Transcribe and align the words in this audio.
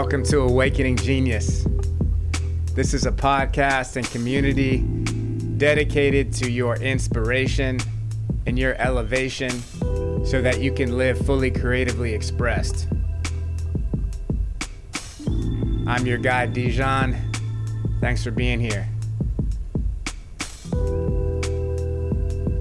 Welcome 0.00 0.22
to 0.26 0.42
Awakening 0.42 0.94
Genius. 0.94 1.66
This 2.72 2.94
is 2.94 3.04
a 3.04 3.10
podcast 3.10 3.96
and 3.96 4.08
community 4.08 4.78
dedicated 5.58 6.32
to 6.34 6.48
your 6.48 6.76
inspiration 6.76 7.80
and 8.46 8.56
your 8.56 8.76
elevation 8.76 9.50
so 10.24 10.40
that 10.40 10.60
you 10.60 10.72
can 10.72 10.96
live 10.96 11.18
fully 11.26 11.50
creatively 11.50 12.14
expressed. 12.14 12.86
I'm 15.88 16.06
your 16.06 16.18
guide, 16.18 16.52
Dijon. 16.52 17.16
Thanks 18.00 18.22
for 18.22 18.30
being 18.30 18.60
here. 18.60 18.88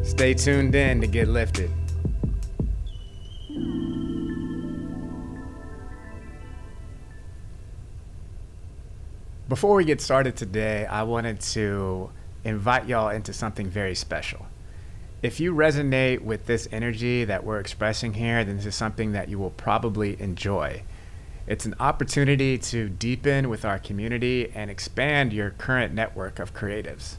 Stay 0.03 0.33
tuned 0.33 0.73
in 0.73 1.01
to 1.01 1.07
get 1.07 1.27
lifted. 1.27 1.69
Before 9.49 9.75
we 9.75 9.85
get 9.85 10.01
started 10.01 10.35
today, 10.35 10.85
I 10.85 11.03
wanted 11.03 11.39
to 11.39 12.09
invite 12.43 12.85
y'all 12.85 13.07
into 13.07 13.31
something 13.31 13.69
very 13.69 13.95
special. 13.95 14.45
If 15.23 15.39
you 15.39 15.53
resonate 15.53 16.19
with 16.19 16.47
this 16.47 16.67
energy 16.69 17.23
that 17.23 17.45
we're 17.45 17.61
expressing 17.61 18.15
here, 18.15 18.43
then 18.43 18.57
this 18.57 18.65
is 18.65 18.75
something 18.75 19.13
that 19.13 19.29
you 19.29 19.39
will 19.39 19.51
probably 19.51 20.21
enjoy. 20.21 20.83
It's 21.47 21.65
an 21.65 21.75
opportunity 21.79 22.57
to 22.57 22.89
deepen 22.89 23.47
with 23.47 23.63
our 23.63 23.79
community 23.79 24.51
and 24.53 24.69
expand 24.69 25.31
your 25.31 25.51
current 25.51 25.93
network 25.93 26.39
of 26.39 26.53
creatives. 26.53 27.15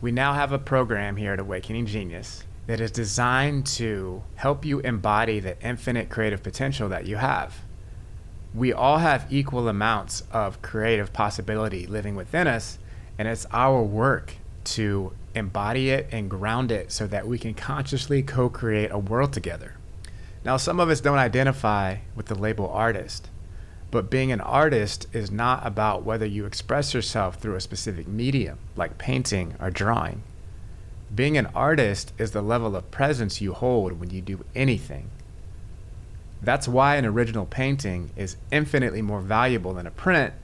We 0.00 0.12
now 0.12 0.34
have 0.34 0.52
a 0.52 0.60
program 0.60 1.16
here 1.16 1.32
at 1.32 1.40
Awakening 1.40 1.86
Genius 1.86 2.44
that 2.68 2.80
is 2.80 2.92
designed 2.92 3.66
to 3.66 4.22
help 4.36 4.64
you 4.64 4.78
embody 4.80 5.40
the 5.40 5.60
infinite 5.60 6.10
creative 6.10 6.44
potential 6.44 6.88
that 6.90 7.06
you 7.06 7.16
have 7.16 7.65
we 8.56 8.72
all 8.72 8.98
have 8.98 9.26
equal 9.30 9.68
amounts 9.68 10.22
of 10.32 10.62
creative 10.62 11.12
possibility 11.12 11.86
living 11.86 12.16
within 12.16 12.46
us, 12.46 12.78
and 13.18 13.28
it's 13.28 13.44
our 13.52 13.82
work 13.82 14.36
to 14.64 15.12
embody 15.34 15.90
it 15.90 16.08
and 16.10 16.30
ground 16.30 16.72
it 16.72 16.90
so 16.90 17.06
that 17.06 17.28
we 17.28 17.38
can 17.38 17.52
consciously 17.52 18.22
co 18.22 18.48
create 18.48 18.90
a 18.90 18.98
world 18.98 19.34
together. 19.34 19.74
Now, 20.42 20.56
some 20.56 20.80
of 20.80 20.88
us 20.88 21.02
don't 21.02 21.18
identify 21.18 21.96
with 22.14 22.26
the 22.26 22.34
label 22.34 22.70
artist, 22.70 23.28
but 23.90 24.10
being 24.10 24.32
an 24.32 24.40
artist 24.40 25.06
is 25.12 25.30
not 25.30 25.66
about 25.66 26.04
whether 26.04 26.26
you 26.26 26.46
express 26.46 26.94
yourself 26.94 27.36
through 27.36 27.56
a 27.56 27.60
specific 27.60 28.08
medium, 28.08 28.58
like 28.74 28.96
painting 28.96 29.54
or 29.60 29.70
drawing. 29.70 30.22
Being 31.14 31.36
an 31.36 31.46
artist 31.54 32.14
is 32.16 32.30
the 32.30 32.42
level 32.42 32.74
of 32.74 32.90
presence 32.90 33.40
you 33.40 33.52
hold 33.52 34.00
when 34.00 34.10
you 34.10 34.22
do 34.22 34.44
anything. 34.54 35.10
That's 36.42 36.68
why 36.68 36.96
an 36.96 37.06
original 37.06 37.46
painting 37.46 38.10
is 38.16 38.36
infinitely 38.52 39.02
more 39.02 39.20
valuable 39.20 39.72
than 39.74 39.86
a 39.86 39.90
print 39.90 40.34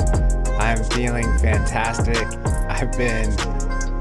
I'm 0.59 0.83
feeling 0.83 1.33
fantastic. 1.39 2.27
I've 2.69 2.91
been 2.99 3.31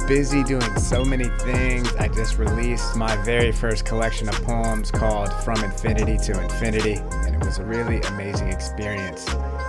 busy 0.08 0.44
doing 0.44 0.76
so 0.80 1.06
many 1.06 1.26
things. 1.26 1.94
I 1.98 2.08
just 2.08 2.40
released 2.40 2.96
my 2.96 3.16
very 3.18 3.52
first 3.52 3.86
collection 3.86 4.30
of 4.30 4.44
poems 4.46 4.90
called 4.90 5.32
From 5.44 5.64
Infinity 5.64 6.18
to 6.26 6.42
Infinity, 6.42 6.94
and 6.94 7.36
it 7.36 7.46
was 7.46 7.60
a 7.60 7.64
really 7.64 8.02
amazing 8.02 8.48
experience 8.48 9.28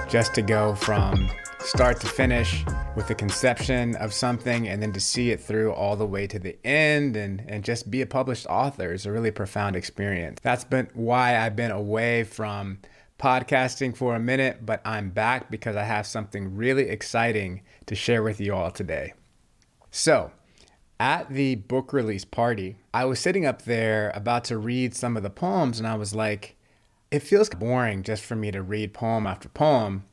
just 0.08 0.32
to 0.36 0.40
go 0.40 0.74
from 0.74 1.28
start 1.64 2.00
to 2.00 2.06
finish 2.06 2.64
with 2.96 3.08
the 3.08 3.14
conception 3.14 3.94
of 3.96 4.12
something 4.12 4.68
and 4.68 4.82
then 4.82 4.92
to 4.92 5.00
see 5.00 5.30
it 5.30 5.40
through 5.40 5.72
all 5.72 5.96
the 5.96 6.06
way 6.06 6.26
to 6.26 6.38
the 6.38 6.56
end 6.66 7.16
and, 7.16 7.44
and 7.46 7.62
just 7.62 7.90
be 7.90 8.02
a 8.02 8.06
published 8.06 8.46
author 8.46 8.92
is 8.92 9.06
a 9.06 9.12
really 9.12 9.30
profound 9.30 9.76
experience. 9.76 10.40
That's 10.42 10.64
been 10.64 10.88
why 10.94 11.38
I've 11.38 11.54
been 11.54 11.70
away 11.70 12.24
from 12.24 12.78
podcasting 13.22 13.96
for 13.96 14.16
a 14.16 14.20
minute, 14.20 14.66
but 14.66 14.80
I'm 14.84 15.10
back 15.10 15.48
because 15.48 15.76
I 15.76 15.84
have 15.84 16.08
something 16.08 16.56
really 16.56 16.88
exciting 16.88 17.62
to 17.86 17.94
share 17.94 18.20
with 18.20 18.40
you 18.40 18.52
all 18.52 18.72
today. 18.72 19.14
So, 19.92 20.32
at 20.98 21.30
the 21.30 21.54
book 21.54 21.92
release 21.92 22.24
party, 22.24 22.78
I 22.92 23.04
was 23.04 23.20
sitting 23.20 23.46
up 23.46 23.62
there 23.62 24.10
about 24.16 24.42
to 24.46 24.58
read 24.58 24.96
some 24.96 25.16
of 25.16 25.22
the 25.22 25.30
poems, 25.30 25.78
and 25.78 25.86
I 25.86 25.94
was 25.94 26.16
like, 26.16 26.56
it 27.12 27.20
feels 27.20 27.48
boring 27.48 28.02
just 28.02 28.24
for 28.24 28.34
me 28.34 28.50
to 28.50 28.60
read 28.60 28.92
poem 28.92 29.28
after 29.28 29.48
poem, 29.48 30.04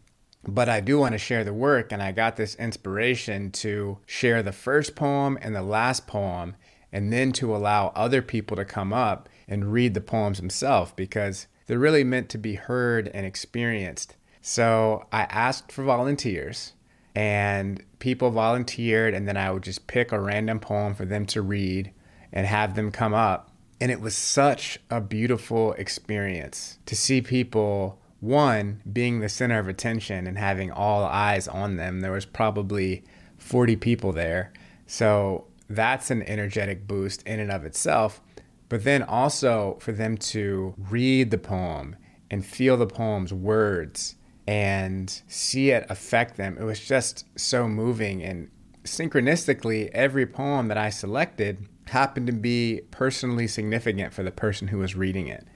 but 0.47 0.69
I 0.69 0.79
do 0.79 0.99
want 0.99 1.13
to 1.13 1.17
share 1.17 1.43
the 1.43 1.51
work, 1.51 1.91
and 1.91 2.03
I 2.03 2.11
got 2.11 2.35
this 2.35 2.53
inspiration 2.55 3.49
to 3.53 3.97
share 4.05 4.43
the 4.43 4.51
first 4.51 4.95
poem 4.95 5.39
and 5.41 5.55
the 5.55 5.63
last 5.63 6.05
poem, 6.05 6.55
and 6.91 7.11
then 7.11 7.31
to 7.33 7.55
allow 7.55 7.87
other 7.95 8.21
people 8.21 8.55
to 8.57 8.65
come 8.65 8.93
up 8.93 9.27
and 9.47 9.73
read 9.73 9.95
the 9.95 10.01
poems 10.01 10.37
themselves 10.37 10.91
because 10.95 11.47
they're 11.69 11.77
really 11.77 12.03
meant 12.03 12.29
to 12.29 12.39
be 12.39 12.55
heard 12.55 13.11
and 13.13 13.27
experienced. 13.27 14.15
So 14.41 15.05
I 15.11 15.21
asked 15.25 15.71
for 15.71 15.83
volunteers, 15.83 16.73
and 17.13 17.83
people 17.99 18.31
volunteered, 18.31 19.13
and 19.13 19.27
then 19.27 19.37
I 19.37 19.51
would 19.51 19.61
just 19.61 19.85
pick 19.85 20.11
a 20.11 20.19
random 20.19 20.59
poem 20.59 20.95
for 20.95 21.05
them 21.05 21.27
to 21.27 21.43
read 21.43 21.91
and 22.33 22.47
have 22.47 22.73
them 22.73 22.91
come 22.91 23.13
up. 23.13 23.51
And 23.79 23.91
it 23.91 24.01
was 24.01 24.17
such 24.17 24.79
a 24.89 24.99
beautiful 24.99 25.73
experience 25.73 26.79
to 26.87 26.95
see 26.95 27.21
people, 27.21 27.99
one, 28.19 28.81
being 28.91 29.19
the 29.19 29.29
center 29.29 29.59
of 29.59 29.67
attention 29.67 30.25
and 30.25 30.39
having 30.39 30.71
all 30.71 31.03
eyes 31.03 31.47
on 31.47 31.75
them. 31.75 31.99
There 31.99 32.13
was 32.13 32.25
probably 32.25 33.03
40 33.37 33.75
people 33.75 34.11
there. 34.11 34.53
So 34.87 35.45
that's 35.69 36.09
an 36.09 36.23
energetic 36.23 36.87
boost 36.87 37.21
in 37.27 37.39
and 37.39 37.51
of 37.51 37.63
itself 37.63 38.21
but 38.69 38.83
then 38.83 39.03
also 39.03 39.77
for 39.81 39.91
them 39.91 40.15
to 40.15 40.73
read 40.77 41.31
the 41.31 41.37
poem 41.37 41.95
and 42.31 42.45
feel 42.45 42.77
the 42.77 42.87
poem's 42.87 43.33
words 43.33 44.15
and 44.47 45.21
see 45.27 45.71
it 45.71 45.85
affect 45.89 46.37
them. 46.37 46.57
It 46.59 46.63
was 46.63 46.79
just 46.79 47.25
so 47.35 47.67
moving. 47.67 48.23
And 48.23 48.49
synchronistically, 48.83 49.89
every 49.91 50.25
poem 50.25 50.67
that 50.69 50.77
I 50.77 50.89
selected 50.89 51.67
happened 51.87 52.27
to 52.27 52.33
be 52.33 52.81
personally 52.91 53.47
significant 53.47 54.13
for 54.13 54.23
the 54.23 54.31
person 54.31 54.67
who 54.67 54.77
was 54.77 54.95
reading 54.95 55.27
it. 55.27 55.47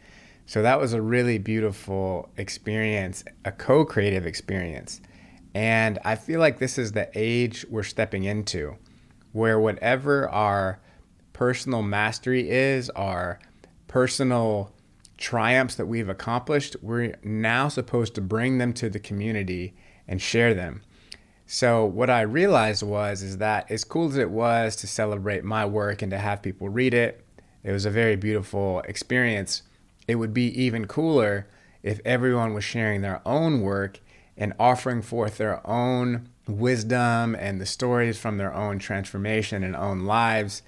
So 0.46 0.62
that 0.62 0.80
was 0.80 0.94
a 0.94 1.02
really 1.02 1.38
beautiful 1.38 2.30
experience, 2.38 3.24
a 3.46 3.52
co 3.52 3.86
creative 3.86 4.26
experience. 4.26 5.02
And 5.56 6.00
I 6.04 6.16
feel 6.16 6.40
like 6.40 6.60
this 6.60 6.78
is 6.78 6.92
the 6.92 7.10
age 7.14 7.66
we're 7.70 7.84
stepping 7.84 8.24
into, 8.24 8.76
where 9.32 9.60
whatever 9.60 10.28
our 10.30 10.82
personal 11.34 11.82
mastery 11.82 12.50
is, 12.50 12.90
our 12.92 13.40
personal 13.88 14.72
triumphs 15.18 15.76
that 15.76 15.86
we've 15.86 16.10
accomplished, 16.10 16.76
we're 16.82 17.16
now 17.24 17.68
supposed 17.68 18.16
to 18.16 18.22
bring 18.22 18.58
them 18.58 18.74
to 18.74 18.90
the 18.90 19.00
community 19.00 19.76
and 20.08 20.22
share 20.22 20.54
them. 20.54 20.82
So 21.46 21.86
what 21.86 22.10
I 22.10 22.22
realized 22.22 22.84
was 22.84 23.22
is 23.22 23.38
that 23.38 23.70
as 23.70 23.84
cool 23.84 24.08
as 24.08 24.18
it 24.18 24.30
was 24.30 24.76
to 24.78 24.88
celebrate 24.88 25.44
my 25.44 25.66
work 25.66 26.02
and 26.02 26.12
to 26.12 26.18
have 26.18 26.42
people 26.42 26.70
read 26.70 26.94
it, 26.94 27.26
it 27.64 27.72
was 27.72 27.86
a 27.86 27.92
very 27.92 28.16
beautiful 28.16 28.80
experience. 28.82 29.64
It 30.08 30.16
would 30.16 30.34
be 30.34 30.48
even 30.62 30.88
cooler 30.88 31.48
if 31.82 32.00
everyone 32.06 32.54
was 32.54 32.64
sharing 32.64 33.02
their 33.02 33.22
own 33.26 33.62
work 33.62 34.00
and 34.36 34.54
offering 34.60 35.02
forth 35.02 35.38
their 35.38 35.66
own 35.68 36.28
wisdom 36.48 37.36
and 37.36 37.62
the 37.62 37.66
stories 37.66 38.18
from 38.18 38.38
their 38.38 38.54
own 38.54 38.80
transformation 38.80 39.64
and 39.64 39.76
own 39.76 40.02
lives. 40.02 40.62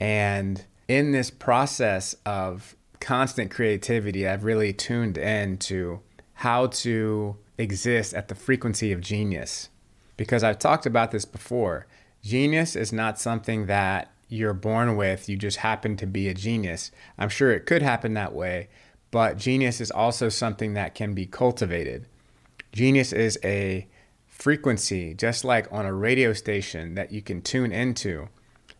And 0.00 0.64
in 0.86 1.12
this 1.12 1.30
process 1.30 2.14
of 2.24 2.76
constant 3.00 3.50
creativity, 3.50 4.26
I've 4.26 4.44
really 4.44 4.72
tuned 4.72 5.18
in 5.18 5.58
to 5.58 6.00
how 6.34 6.68
to 6.68 7.36
exist 7.58 8.14
at 8.14 8.28
the 8.28 8.34
frequency 8.34 8.92
of 8.92 9.00
genius. 9.00 9.68
Because 10.16 10.42
I've 10.42 10.58
talked 10.58 10.86
about 10.86 11.10
this 11.10 11.24
before. 11.24 11.86
Genius 12.22 12.74
is 12.74 12.92
not 12.92 13.18
something 13.18 13.66
that 13.66 14.10
you're 14.28 14.54
born 14.54 14.96
with, 14.96 15.28
you 15.28 15.36
just 15.36 15.58
happen 15.58 15.96
to 15.96 16.06
be 16.06 16.28
a 16.28 16.34
genius. 16.34 16.90
I'm 17.16 17.28
sure 17.28 17.52
it 17.52 17.66
could 17.66 17.82
happen 17.82 18.14
that 18.14 18.34
way, 18.34 18.68
but 19.10 19.38
genius 19.38 19.80
is 19.80 19.90
also 19.90 20.28
something 20.28 20.74
that 20.74 20.94
can 20.94 21.14
be 21.14 21.24
cultivated. 21.24 22.06
Genius 22.72 23.12
is 23.12 23.38
a 23.42 23.86
frequency, 24.26 25.14
just 25.14 25.44
like 25.44 25.66
on 25.72 25.86
a 25.86 25.92
radio 25.92 26.32
station 26.32 26.94
that 26.94 27.10
you 27.10 27.22
can 27.22 27.40
tune 27.40 27.72
into. 27.72 28.28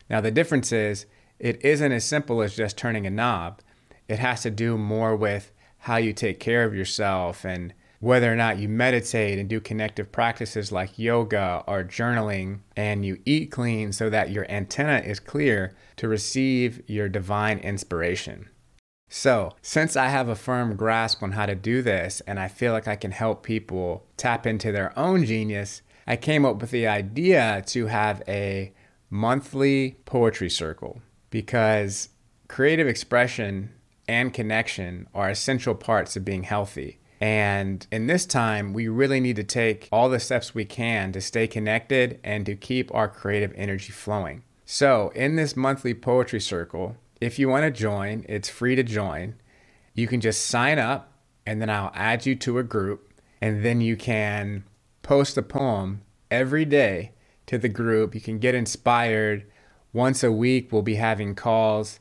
Now, 0.09 0.21
the 0.21 0.31
difference 0.31 0.71
is 0.71 1.05
it 1.37 1.63
isn't 1.63 1.91
as 1.91 2.03
simple 2.03 2.41
as 2.41 2.55
just 2.55 2.77
turning 2.77 3.05
a 3.05 3.09
knob, 3.09 3.61
it 4.07 4.19
has 4.19 4.41
to 4.41 4.49
do 4.49 4.77
more 4.77 5.15
with 5.15 5.51
how 5.79 5.97
you 5.97 6.13
take 6.13 6.39
care 6.39 6.65
of 6.65 6.75
yourself 6.75 7.45
and 7.45 7.73
whether 7.99 8.31
or 8.31 8.35
not 8.35 8.57
you 8.57 8.69
meditate 8.69 9.37
and 9.37 9.49
do 9.49 9.59
connective 9.59 10.11
practices 10.11 10.71
like 10.71 10.97
yoga 10.97 11.63
or 11.67 11.83
journaling 11.83 12.59
and 12.75 13.05
you 13.05 13.19
eat 13.25 13.51
clean 13.51 13.91
so 13.91 14.09
that 14.09 14.31
your 14.31 14.49
antenna 14.49 14.99
is 15.05 15.19
clear 15.19 15.75
to 15.97 16.07
receive 16.07 16.81
your 16.87 17.09
divine 17.09 17.59
inspiration. 17.59 18.49
So, 19.09 19.53
since 19.61 19.95
I 19.95 20.07
have 20.07 20.29
a 20.29 20.35
firm 20.35 20.75
grasp 20.75 21.23
on 21.23 21.31
how 21.31 21.45
to 21.47 21.55
do 21.55 21.81
this 21.81 22.21
and 22.21 22.39
I 22.39 22.47
feel 22.47 22.73
like 22.73 22.87
I 22.87 22.95
can 22.95 23.11
help 23.11 23.43
people 23.43 24.05
tap 24.17 24.45
into 24.45 24.71
their 24.71 24.97
own 24.97 25.25
genius, 25.25 25.81
I 26.07 26.15
came 26.15 26.45
up 26.45 26.61
with 26.61 26.71
the 26.71 26.87
idea 26.87 27.63
to 27.67 27.87
have 27.87 28.21
a 28.27 28.71
monthly 29.09 29.97
poetry 30.05 30.49
circle 30.49 31.01
because 31.29 32.09
creative 32.47 32.87
expression 32.87 33.71
and 34.07 34.33
connection 34.33 35.07
are 35.13 35.29
essential 35.29 35.75
parts 35.75 36.15
of 36.15 36.25
being 36.25 36.43
healthy. 36.43 36.99
And 37.21 37.85
in 37.91 38.07
this 38.07 38.25
time, 38.25 38.73
we 38.73 38.87
really 38.87 39.19
need 39.19 39.35
to 39.35 39.43
take 39.43 39.89
all 39.91 40.09
the 40.09 40.19
steps 40.19 40.55
we 40.55 40.65
can 40.65 41.11
to 41.11 41.21
stay 41.21 41.47
connected 41.47 42.19
and 42.23 42.45
to 42.45 42.55
keep 42.55 42.93
our 42.93 43.07
creative 43.09 43.53
energy 43.55 43.91
flowing. 43.91 44.43
So, 44.65 45.11
in 45.15 45.35
this 45.35 45.57
monthly 45.57 45.93
poetry 45.93 46.39
circle, 46.39 46.95
if 47.19 47.37
you 47.37 47.49
want 47.49 47.63
to 47.63 47.71
join, 47.71 48.25
it's 48.29 48.49
free 48.49 48.75
to 48.75 48.83
join. 48.83 49.35
You 49.93 50.07
can 50.07 50.21
just 50.21 50.45
sign 50.45 50.79
up 50.79 51.11
and 51.45 51.61
then 51.61 51.69
I'll 51.69 51.91
add 51.93 52.25
you 52.25 52.35
to 52.35 52.57
a 52.57 52.63
group 52.63 53.13
and 53.41 53.65
then 53.65 53.81
you 53.81 53.97
can 53.97 54.63
post 55.01 55.37
a 55.37 55.41
poem 55.41 56.03
every 56.31 56.65
day 56.65 57.11
to 57.49 57.57
the 57.57 57.67
group. 57.67 58.13
You 58.13 58.21
can 58.21 58.37
get 58.37 58.53
inspired. 58.53 59.43
Once 59.91 60.23
a 60.23 60.31
week, 60.31 60.71
we'll 60.71 60.83
be 60.83 60.95
having 60.95 61.33
calls 61.33 61.99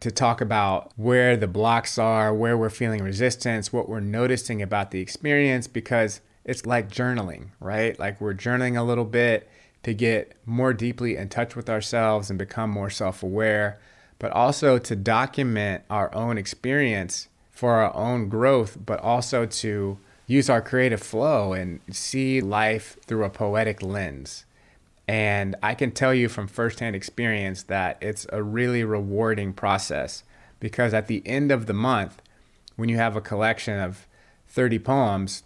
to 0.00 0.10
talk 0.10 0.40
about 0.40 0.90
where 0.96 1.36
the 1.36 1.46
blocks 1.46 1.96
are, 1.96 2.34
where 2.34 2.58
we're 2.58 2.68
feeling 2.68 3.04
resistance, 3.04 3.72
what 3.72 3.88
we're 3.88 4.00
noticing 4.00 4.60
about 4.60 4.90
the 4.90 4.98
experience, 4.98 5.68
because 5.68 6.20
it's 6.44 6.66
like 6.66 6.90
journaling, 6.90 7.50
right? 7.60 7.96
Like 8.00 8.20
we're 8.20 8.34
journaling 8.34 8.76
a 8.76 8.82
little 8.82 9.04
bit 9.04 9.48
to 9.84 9.94
get 9.94 10.32
more 10.44 10.72
deeply 10.72 11.16
in 11.16 11.28
touch 11.28 11.54
with 11.54 11.70
ourselves 11.70 12.28
and 12.28 12.36
become 12.36 12.68
more 12.68 12.90
self 12.90 13.22
aware, 13.22 13.78
but 14.18 14.32
also 14.32 14.76
to 14.76 14.96
document 14.96 15.84
our 15.88 16.12
own 16.12 16.36
experience 16.36 17.28
for 17.52 17.74
our 17.74 17.94
own 17.94 18.28
growth, 18.28 18.76
but 18.84 18.98
also 18.98 19.46
to 19.46 19.98
use 20.26 20.50
our 20.50 20.60
creative 20.60 21.00
flow 21.00 21.52
and 21.52 21.80
see 21.90 22.40
life 22.40 22.96
through 23.06 23.24
a 23.24 23.30
poetic 23.30 23.82
lens. 23.82 24.44
And 25.08 25.54
I 25.62 25.74
can 25.74 25.92
tell 25.92 26.12
you 26.12 26.28
from 26.28 26.48
firsthand 26.48 26.96
experience 26.96 27.62
that 27.64 27.98
it's 28.00 28.26
a 28.32 28.42
really 28.42 28.82
rewarding 28.82 29.52
process 29.52 30.24
because 30.58 30.92
at 30.92 31.06
the 31.06 31.22
end 31.26 31.52
of 31.52 31.66
the 31.66 31.72
month, 31.72 32.20
when 32.74 32.88
you 32.88 32.96
have 32.96 33.16
a 33.16 33.20
collection 33.20 33.78
of 33.78 34.06
30 34.48 34.78
poems, 34.80 35.42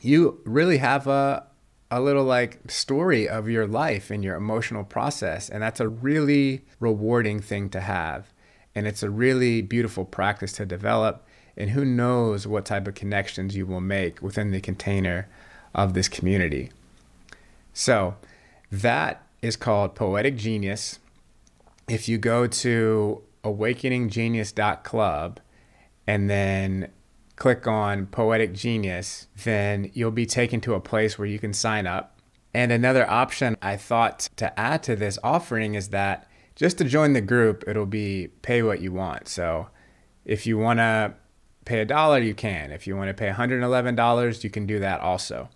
you 0.00 0.40
really 0.44 0.78
have 0.78 1.06
a, 1.06 1.46
a 1.90 2.00
little 2.00 2.24
like 2.24 2.70
story 2.70 3.28
of 3.28 3.48
your 3.48 3.66
life 3.66 4.10
and 4.10 4.24
your 4.24 4.34
emotional 4.34 4.84
process. 4.84 5.48
And 5.48 5.62
that's 5.62 5.80
a 5.80 5.88
really 5.88 6.62
rewarding 6.80 7.40
thing 7.40 7.68
to 7.70 7.80
have. 7.80 8.32
And 8.74 8.86
it's 8.86 9.02
a 9.02 9.10
really 9.10 9.62
beautiful 9.62 10.04
practice 10.04 10.52
to 10.54 10.66
develop. 10.66 11.24
And 11.56 11.70
who 11.70 11.84
knows 11.84 12.46
what 12.46 12.64
type 12.64 12.86
of 12.88 12.94
connections 12.94 13.56
you 13.56 13.66
will 13.66 13.80
make 13.80 14.22
within 14.22 14.50
the 14.50 14.60
container 14.60 15.28
of 15.74 15.94
this 15.94 16.08
community. 16.08 16.70
So, 17.72 18.16
that 18.70 19.26
is 19.42 19.56
called 19.56 19.94
Poetic 19.94 20.36
Genius. 20.36 20.98
If 21.88 22.08
you 22.08 22.18
go 22.18 22.46
to 22.46 23.22
awakeninggenius.club 23.44 25.40
and 26.06 26.30
then 26.30 26.90
click 27.36 27.66
on 27.66 28.06
Poetic 28.06 28.54
Genius, 28.54 29.26
then 29.44 29.90
you'll 29.94 30.10
be 30.10 30.26
taken 30.26 30.60
to 30.62 30.74
a 30.74 30.80
place 30.80 31.18
where 31.18 31.26
you 31.26 31.38
can 31.38 31.52
sign 31.52 31.86
up. 31.86 32.18
And 32.54 32.70
another 32.70 33.08
option 33.08 33.56
I 33.62 33.76
thought 33.76 34.28
to 34.36 34.58
add 34.58 34.82
to 34.84 34.96
this 34.96 35.18
offering 35.22 35.74
is 35.74 35.88
that 35.88 36.28
just 36.54 36.78
to 36.78 36.84
join 36.84 37.14
the 37.14 37.20
group, 37.20 37.64
it'll 37.66 37.86
be 37.86 38.28
pay 38.42 38.62
what 38.62 38.80
you 38.80 38.92
want. 38.92 39.26
So 39.28 39.68
if 40.24 40.46
you 40.46 40.58
want 40.58 40.78
to 40.78 41.14
pay 41.64 41.80
a 41.80 41.84
dollar, 41.84 42.18
you 42.18 42.34
can. 42.34 42.70
If 42.70 42.86
you 42.86 42.96
want 42.96 43.08
to 43.08 43.14
pay 43.14 43.30
$111, 43.30 44.44
you 44.44 44.50
can 44.50 44.66
do 44.66 44.78
that 44.80 45.00
also. 45.00 45.48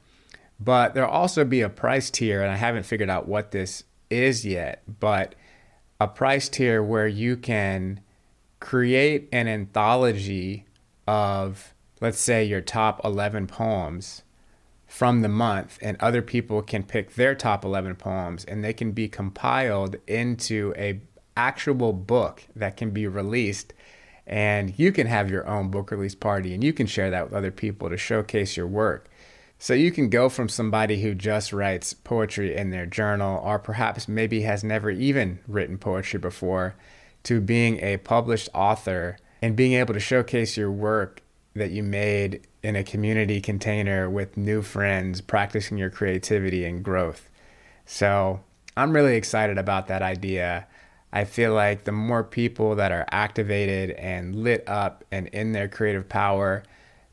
But 0.59 0.95
there'll 0.95 1.11
also 1.11 1.45
be 1.45 1.61
a 1.61 1.69
price 1.69 2.11
tier, 2.11 2.43
and 2.43 2.51
I 2.51 2.57
haven't 2.57 2.85
figured 2.85 3.11
out 3.11 3.29
what 3.29 3.51
this 3.51 3.85
is 4.09 4.47
yet, 4.47 4.83
but 5.01 5.35
a 6.01 6.09
price 6.09 6.49
tier 6.49 6.83
where 6.83 7.09
you 7.09 7.37
can 7.37 8.01
create 8.61 9.29
an 9.33 9.49
anthology 9.49 10.65
of, 11.07 11.75
let's 12.01 12.19
say, 12.19 12.45
your 12.45 12.61
top 12.61 13.05
11 13.05 13.47
poems 13.47 14.23
from 14.87 15.21
the 15.23 15.29
month, 15.29 15.79
and 15.83 15.97
other 16.01 16.23
people 16.23 16.63
can 16.63 16.83
pick 16.83 17.15
their 17.15 17.35
top 17.35 17.65
11 17.65 17.97
poems, 17.97 18.45
and 18.45 18.65
they 18.65 18.73
can 18.73 18.93
be 18.93 19.09
compiled 19.09 19.97
into 20.07 20.73
a 20.77 21.01
actual 21.37 21.93
book 21.93 22.45
that 22.55 22.77
can 22.77 22.91
be 22.91 23.07
released 23.07 23.75
and 24.27 24.79
you 24.79 24.93
can 24.93 25.07
have 25.07 25.31
your 25.31 25.47
own 25.47 25.71
book 25.71 25.91
release 25.91 26.15
party 26.15 26.53
and 26.55 26.65
you 26.65 26.73
can 26.73 26.87
share 26.87 27.11
that 27.11 27.25
with 27.25 27.35
other 27.35 27.51
people 27.51 27.89
to 27.89 27.97
showcase 27.97 28.57
your 28.57 28.67
work 28.67 29.09
so 29.59 29.73
you 29.73 29.91
can 29.91 30.11
go 30.11 30.29
from 30.29 30.49
somebody 30.49 31.01
who 31.01 31.15
just 31.15 31.53
writes 31.53 31.95
poetry 31.95 32.55
in 32.55 32.71
their 32.71 32.87
journal, 32.87 33.41
or 33.43 33.59
perhaps 33.59 34.07
maybe 34.07 34.43
has 34.43 34.63
never 34.63 34.91
even 34.91 35.39
written 35.49 35.79
poetry 35.79 36.21
before, 36.21 36.75
to 37.23 37.41
being 37.41 37.81
a 37.81 37.97
published 37.97 38.51
author 38.53 39.17
and 39.41 39.57
being 39.57 39.73
able 39.73 39.95
to 39.95 40.01
showcase 40.01 40.57
your 40.57 40.71
work 40.71 41.23
that 41.55 41.71
you 41.71 41.83
made 41.83 42.47
in 42.63 42.77
a 42.77 42.85
community 42.85 43.41
container 43.41 44.11
with 44.11 44.37
new 44.37 44.61
friends, 44.61 45.23
practicing 45.23 45.79
your 45.79 45.91
creativity 45.91 46.65
and 46.65 46.85
growth. 46.85 47.31
So 47.87 48.41
I'm 48.77 48.93
really 48.93 49.17
excited 49.17 49.57
about 49.57 49.87
that 49.87 50.03
idea. 50.03 50.67
I 51.17 51.25
feel 51.25 51.55
like 51.55 51.85
the 51.85 51.93
more 51.93 52.23
people 52.23 52.75
that 52.75 52.93
are 52.93 53.07
activated 53.11 53.93
and 53.93 54.37
lit 54.37 54.63
up 54.69 55.03
and 55.11 55.29
in 55.29 55.53
their 55.53 55.67
creative 55.67 56.11
power, 56.11 56.63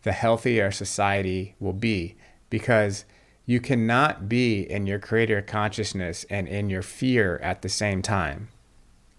the 0.01 0.11
healthier 0.11 0.71
society 0.71 1.55
will 1.57 1.71
be 1.71 2.17
because 2.49 3.05
you 3.45 3.61
cannot 3.61 4.27
be 4.27 4.59
in 4.59 4.87
your 4.87 4.99
creator 4.99 5.41
consciousness 5.41 6.25
and 6.29 6.49
in 6.49 6.69
your 6.69 6.81
fear 6.81 7.37
at 7.37 7.61
the 7.61 7.69
same 7.69 8.01
time. 8.01 8.49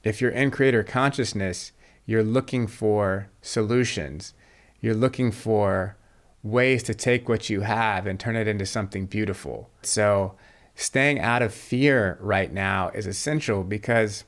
If 0.03 0.21
you're 0.21 0.31
in 0.31 0.51
creator 0.51 0.85
consciousness, 0.85 1.73
you're 2.05 2.23
looking 2.23 2.67
for 2.67 3.31
solutions. 3.41 4.35
You're 4.83 4.93
looking 4.93 5.33
for 5.33 5.97
ways 6.43 6.83
to 6.83 6.95
take 6.95 7.27
what 7.27 7.49
you 7.49 7.63
have 7.63 8.07
and 8.07 8.21
turn 8.21 8.37
it 8.37 8.47
into 8.47 8.67
something 8.67 9.07
beautiful. 9.07 9.71
So, 9.81 10.35
staying 10.75 11.21
out 11.21 11.41
of 11.41 11.55
fear 11.55 12.19
right 12.21 12.53
now 12.53 12.91
is 12.91 13.07
essential 13.07 13.65
because 13.65 14.25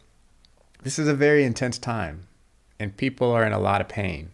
this 0.87 1.01
is 1.01 1.09
a 1.09 1.15
very 1.15 1.43
intense 1.43 1.79
time 1.79 2.29
and 2.79 2.97
people 2.97 3.33
are 3.33 3.45
in 3.45 3.53
a 3.53 3.59
lot 3.59 3.81
of 3.81 3.89
pain. 3.89 4.31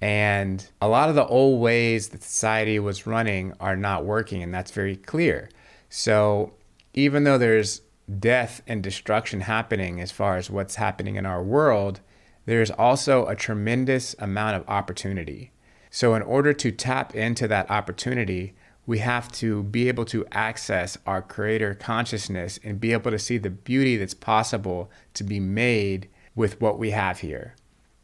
And 0.00 0.68
a 0.82 0.88
lot 0.88 1.08
of 1.08 1.14
the 1.14 1.24
old 1.24 1.60
ways 1.60 2.08
that 2.08 2.24
society 2.24 2.80
was 2.80 3.06
running 3.06 3.52
are 3.60 3.76
not 3.76 4.04
working, 4.04 4.42
and 4.42 4.52
that's 4.52 4.72
very 4.72 4.96
clear. 4.96 5.48
So 5.88 6.52
even 6.94 7.22
though 7.22 7.38
there's 7.38 7.82
death 8.18 8.60
and 8.66 8.82
destruction 8.82 9.42
happening 9.42 10.00
as 10.00 10.10
far 10.10 10.36
as 10.36 10.50
what's 10.50 10.74
happening 10.74 11.14
in 11.14 11.24
our 11.24 11.44
world, 11.44 12.00
there 12.44 12.60
is 12.60 12.72
also 12.72 13.26
a 13.26 13.36
tremendous 13.36 14.16
amount 14.18 14.56
of 14.56 14.68
opportunity. 14.68 15.52
So, 15.90 16.16
in 16.16 16.22
order 16.22 16.52
to 16.54 16.72
tap 16.72 17.14
into 17.14 17.46
that 17.46 17.70
opportunity, 17.70 18.52
we 18.88 18.98
have 19.00 19.30
to 19.30 19.64
be 19.64 19.88
able 19.88 20.06
to 20.06 20.24
access 20.32 20.96
our 21.06 21.20
creator 21.20 21.74
consciousness 21.74 22.58
and 22.64 22.80
be 22.80 22.94
able 22.94 23.10
to 23.10 23.18
see 23.18 23.36
the 23.36 23.50
beauty 23.50 23.98
that's 23.98 24.14
possible 24.14 24.90
to 25.12 25.22
be 25.22 25.38
made 25.38 26.08
with 26.34 26.58
what 26.58 26.78
we 26.78 26.92
have 26.92 27.18
here. 27.18 27.54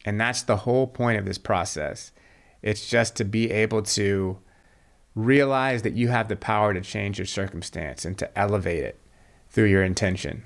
And 0.04 0.20
that's 0.20 0.42
the 0.42 0.58
whole 0.58 0.86
point 0.86 1.18
of 1.18 1.24
this 1.24 1.38
process. 1.38 2.12
It's 2.60 2.86
just 2.86 3.16
to 3.16 3.24
be 3.24 3.50
able 3.50 3.80
to 3.82 4.36
realize 5.14 5.80
that 5.82 5.94
you 5.94 6.08
have 6.08 6.28
the 6.28 6.36
power 6.36 6.74
to 6.74 6.82
change 6.82 7.18
your 7.18 7.24
circumstance 7.24 8.04
and 8.04 8.18
to 8.18 8.38
elevate 8.38 8.84
it 8.84 9.00
through 9.48 9.68
your 9.68 9.84
intention. 9.84 10.44